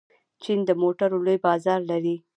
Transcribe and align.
چین 0.41 0.59
د 0.69 0.71
موټرو 0.81 1.17
لوی 1.25 1.37
بازار 1.45 1.79
لري. 1.91 2.15